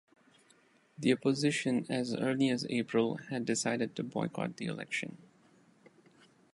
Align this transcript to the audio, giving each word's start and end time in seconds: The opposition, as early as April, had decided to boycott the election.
The 0.97 1.13
opposition, 1.13 1.85
as 1.87 2.15
early 2.15 2.49
as 2.49 2.65
April, 2.71 3.17
had 3.29 3.45
decided 3.45 3.95
to 3.97 4.03
boycott 4.03 4.57
the 4.57 4.65
election. 4.65 5.17